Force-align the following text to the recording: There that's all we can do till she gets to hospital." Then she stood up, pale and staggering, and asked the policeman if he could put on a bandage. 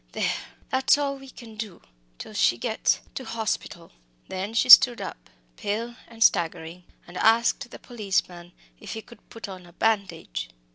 There 0.13 0.33
that's 0.71 0.97
all 0.97 1.17
we 1.19 1.29
can 1.29 1.53
do 1.55 1.79
till 2.17 2.33
she 2.33 2.57
gets 2.57 3.01
to 3.13 3.23
hospital." 3.23 3.91
Then 4.29 4.55
she 4.55 4.67
stood 4.67 4.99
up, 4.99 5.29
pale 5.57 5.95
and 6.07 6.23
staggering, 6.23 6.85
and 7.05 7.17
asked 7.17 7.69
the 7.69 7.77
policeman 7.77 8.51
if 8.79 8.93
he 8.93 9.03
could 9.03 9.29
put 9.29 9.47
on 9.47 9.67
a 9.67 9.73
bandage. 9.73 10.49